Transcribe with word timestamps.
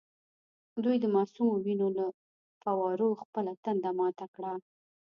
دوی 0.83 0.97
د 1.01 1.05
معصومو 1.15 1.55
وینو 1.65 1.87
له 1.97 2.05
فووارو 2.61 3.19
خپله 3.21 3.51
تنده 3.63 3.91
ماته 3.99 4.25
کړه. 4.35 4.53